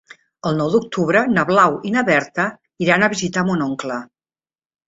[0.51, 2.47] El nou d'octubre na Blau i na Berta
[2.87, 4.01] iran a visitar mon oncle.